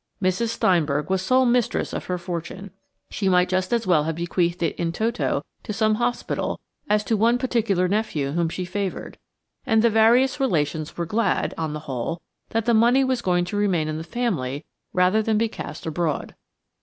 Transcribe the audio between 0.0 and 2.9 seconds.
Mrs. Steinberg was sole mistress of her fortune.